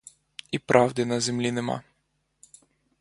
І 0.51 0.59
правди 0.59 1.05
на 1.05 1.19
землі 1.21 1.51
нема. 1.51 1.83